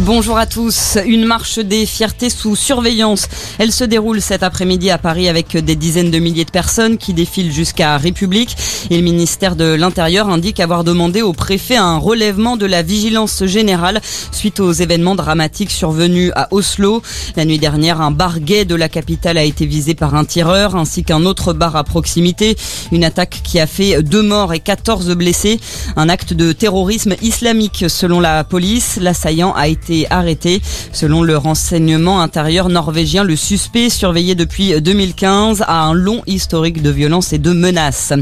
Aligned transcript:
Bonjour 0.00 0.36
à 0.36 0.46
tous. 0.46 0.98
Une 1.06 1.24
marche 1.24 1.60
des 1.60 1.86
fiertés 1.86 2.28
sous 2.28 2.56
surveillance. 2.56 3.28
Elle 3.58 3.70
se 3.70 3.84
déroule 3.84 4.20
cet 4.20 4.42
après-midi 4.42 4.90
à 4.90 4.98
Paris 4.98 5.28
avec 5.28 5.56
des 5.56 5.76
dizaines 5.76 6.10
de 6.10 6.18
milliers 6.18 6.44
de 6.44 6.50
personnes 6.50 6.98
qui 6.98 7.14
défilent 7.14 7.52
jusqu'à 7.52 7.96
République. 7.96 8.56
Et 8.90 8.96
le 8.96 9.04
ministère 9.04 9.54
de 9.54 9.64
l'Intérieur 9.64 10.28
indique 10.28 10.58
avoir 10.58 10.82
demandé 10.82 11.22
au 11.22 11.32
préfet 11.32 11.76
un 11.76 11.96
relèvement 11.96 12.56
de 12.56 12.66
la 12.66 12.82
vigilance 12.82 13.44
générale 13.44 14.00
suite 14.32 14.58
aux 14.58 14.72
événements 14.72 15.14
dramatiques 15.14 15.70
survenus 15.70 16.32
à 16.34 16.48
Oslo. 16.50 17.00
La 17.36 17.44
nuit 17.44 17.60
dernière, 17.60 18.00
un 18.00 18.10
bar 18.10 18.40
gay 18.40 18.64
de 18.64 18.74
la 18.74 18.88
capitale 18.88 19.38
a 19.38 19.44
été 19.44 19.64
visé 19.64 19.94
par 19.94 20.16
un 20.16 20.24
tireur 20.24 20.74
ainsi 20.74 21.04
qu'un 21.04 21.24
autre 21.24 21.52
bar 21.52 21.76
à 21.76 21.84
proximité. 21.84 22.56
Une 22.90 23.04
attaque 23.04 23.42
qui 23.44 23.60
a 23.60 23.68
fait 23.68 24.02
deux 24.02 24.22
morts 24.22 24.54
et 24.54 24.60
14 24.60 25.10
blessés. 25.14 25.60
Un 25.94 26.08
acte 26.08 26.32
de 26.32 26.50
terrorisme 26.50 27.14
islamique 27.22 27.84
selon 27.86 28.18
la 28.18 28.42
police. 28.42 28.98
L'assaillant 29.00 29.54
a 29.54 29.68
été 29.68 29.83
arrêté. 30.10 30.60
Selon 30.92 31.22
le 31.22 31.36
renseignement 31.36 32.20
intérieur 32.20 32.68
norvégien, 32.68 33.24
le 33.24 33.36
suspect, 33.36 33.90
surveillé 33.90 34.34
depuis 34.34 34.80
2015, 34.80 35.62
a 35.66 35.82
un 35.82 35.94
long 35.94 36.22
historique 36.26 36.82
de 36.82 36.90
violence 36.90 37.32
et 37.32 37.38
de 37.38 37.52
menaces. 37.52 38.12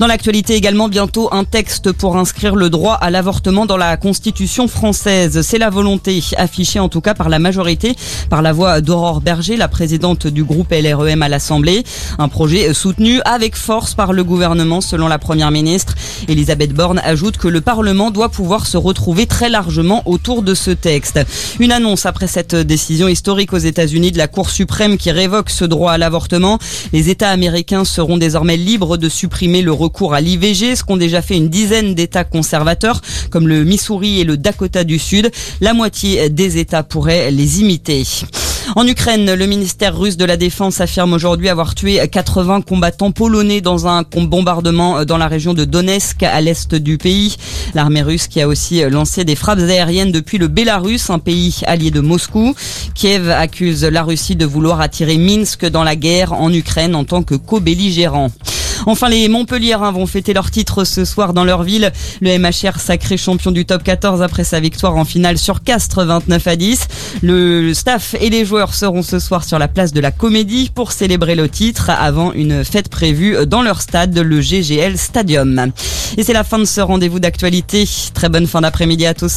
Dans 0.00 0.06
l'actualité 0.06 0.54
également, 0.54 0.88
bientôt 0.88 1.28
un 1.30 1.44
texte 1.44 1.92
pour 1.92 2.16
inscrire 2.16 2.56
le 2.56 2.70
droit 2.70 2.94
à 2.94 3.10
l'avortement 3.10 3.66
dans 3.66 3.76
la 3.76 3.98
Constitution 3.98 4.66
française. 4.66 5.42
C'est 5.42 5.58
la 5.58 5.68
volonté 5.68 6.22
affichée 6.38 6.78
en 6.78 6.88
tout 6.88 7.02
cas 7.02 7.12
par 7.12 7.28
la 7.28 7.38
majorité, 7.38 7.94
par 8.30 8.40
la 8.40 8.54
voix 8.54 8.80
d'Aurore 8.80 9.20
Berger, 9.20 9.58
la 9.58 9.68
présidente 9.68 10.26
du 10.26 10.42
groupe 10.42 10.72
LREM 10.72 11.22
à 11.22 11.28
l'Assemblée. 11.28 11.84
Un 12.18 12.28
projet 12.28 12.72
soutenu 12.72 13.20
avec 13.26 13.54
force 13.56 13.92
par 13.92 14.14
le 14.14 14.24
gouvernement 14.24 14.80
selon 14.80 15.06
la 15.06 15.18
première 15.18 15.50
ministre. 15.50 15.94
Elisabeth 16.28 16.72
Borne 16.72 17.02
ajoute 17.04 17.36
que 17.36 17.48
le 17.48 17.60
Parlement 17.60 18.10
doit 18.10 18.30
pouvoir 18.30 18.66
se 18.66 18.78
retrouver 18.78 19.26
très 19.26 19.50
largement 19.50 20.02
autour 20.06 20.40
de 20.40 20.54
ce 20.54 20.70
texte. 20.70 21.20
Une 21.58 21.72
annonce 21.72 22.06
après 22.06 22.26
cette 22.26 22.54
décision 22.54 23.06
historique 23.06 23.52
aux 23.52 23.58
États-Unis 23.58 24.12
de 24.12 24.18
la 24.18 24.28
Cour 24.28 24.48
suprême 24.48 24.96
qui 24.96 25.10
révoque 25.10 25.50
ce 25.50 25.66
droit 25.66 25.92
à 25.92 25.98
l'avortement. 25.98 26.58
Les 26.94 27.10
États 27.10 27.28
américains 27.28 27.84
seront 27.84 28.16
désormais 28.16 28.56
libres 28.56 28.96
de 28.96 29.10
supprimer 29.10 29.60
le 29.60 29.72
recours 29.72 29.89
recours 29.90 30.14
à 30.14 30.20
l'IVG, 30.20 30.76
ce 30.76 30.84
qu'ont 30.84 30.96
déjà 30.96 31.20
fait 31.20 31.36
une 31.36 31.48
dizaine 31.48 31.94
d'États 31.96 32.22
conservateurs, 32.22 33.02
comme 33.30 33.48
le 33.48 33.64
Missouri 33.64 34.20
et 34.20 34.24
le 34.24 34.36
Dakota 34.36 34.84
du 34.84 35.00
Sud. 35.00 35.32
La 35.60 35.74
moitié 35.74 36.30
des 36.30 36.58
États 36.58 36.84
pourraient 36.84 37.32
les 37.32 37.60
imiter. 37.60 38.04
En 38.76 38.86
Ukraine, 38.86 39.34
le 39.34 39.46
ministère 39.46 39.98
russe 39.98 40.16
de 40.16 40.24
la 40.24 40.36
Défense 40.36 40.80
affirme 40.80 41.12
aujourd'hui 41.12 41.48
avoir 41.48 41.74
tué 41.74 41.98
80 42.06 42.60
combattants 42.60 43.10
polonais 43.10 43.60
dans 43.60 43.88
un 43.88 44.04
bombardement 44.04 45.04
dans 45.04 45.18
la 45.18 45.26
région 45.26 45.54
de 45.54 45.64
Donetsk 45.64 46.22
à 46.22 46.40
l'est 46.40 46.76
du 46.76 46.96
pays. 46.96 47.34
L'armée 47.74 48.02
russe 48.02 48.28
qui 48.28 48.40
a 48.40 48.46
aussi 48.46 48.82
lancé 48.88 49.24
des 49.24 49.34
frappes 49.34 49.58
aériennes 49.58 50.12
depuis 50.12 50.38
le 50.38 50.46
Bélarus, 50.46 51.10
un 51.10 51.18
pays 51.18 51.58
allié 51.66 51.90
de 51.90 52.00
Moscou. 52.00 52.54
Kiev 52.94 53.28
accuse 53.30 53.84
la 53.84 54.04
Russie 54.04 54.36
de 54.36 54.46
vouloir 54.46 54.80
attirer 54.80 55.18
Minsk 55.18 55.66
dans 55.66 55.82
la 55.82 55.96
guerre 55.96 56.32
en 56.32 56.52
Ukraine 56.52 56.94
en 56.94 57.02
tant 57.02 57.24
que 57.24 57.34
co-belligérant. 57.34 58.30
Enfin, 58.86 59.08
les 59.08 59.28
Montpelliérains 59.28 59.92
vont 59.92 60.06
fêter 60.06 60.32
leur 60.32 60.50
titre 60.50 60.84
ce 60.84 61.04
soir 61.04 61.32
dans 61.32 61.44
leur 61.44 61.62
ville. 61.62 61.92
Le 62.20 62.38
MHR 62.38 62.80
sacré 62.80 63.16
champion 63.16 63.50
du 63.50 63.66
top 63.66 63.82
14 63.82 64.22
après 64.22 64.44
sa 64.44 64.60
victoire 64.60 64.96
en 64.96 65.04
finale 65.04 65.38
sur 65.38 65.62
Castres 65.62 66.04
29 66.04 66.46
à 66.46 66.56
10. 66.56 66.88
Le 67.22 67.74
staff 67.74 68.14
et 68.20 68.30
les 68.30 68.44
joueurs 68.44 68.74
seront 68.74 69.02
ce 69.02 69.18
soir 69.18 69.44
sur 69.44 69.58
la 69.58 69.68
place 69.68 69.92
de 69.92 70.00
la 70.00 70.10
Comédie 70.10 70.70
pour 70.74 70.92
célébrer 70.92 71.34
le 71.34 71.48
titre 71.48 71.90
avant 71.90 72.32
une 72.32 72.64
fête 72.64 72.88
prévue 72.88 73.46
dans 73.46 73.62
leur 73.62 73.82
stade, 73.82 74.16
le 74.16 74.40
GGL 74.40 74.96
Stadium. 74.96 75.72
Et 76.16 76.22
c'est 76.22 76.32
la 76.32 76.44
fin 76.44 76.58
de 76.58 76.64
ce 76.64 76.80
rendez-vous 76.80 77.20
d'actualité. 77.20 77.88
Très 78.14 78.28
bonne 78.28 78.46
fin 78.46 78.60
d'après-midi 78.62 79.06
à 79.06 79.14
tous. 79.14 79.28